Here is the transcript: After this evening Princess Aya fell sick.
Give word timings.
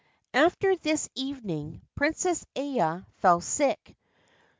After 0.33 0.75
this 0.75 1.09
evening 1.13 1.83
Princess 1.93 2.43
Aya 2.55 3.01
fell 3.17 3.39
sick. 3.39 3.95